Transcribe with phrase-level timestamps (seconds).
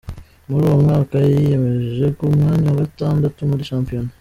[0.47, 4.09] Muri uwo mwaka yayigejeje ku mwanya wa gatatu muri shampiyona.